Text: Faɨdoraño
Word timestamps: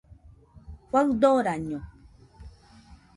Faɨdoraño 0.89 1.79